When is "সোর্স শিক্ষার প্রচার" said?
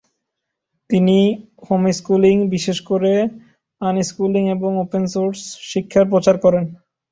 5.07-6.35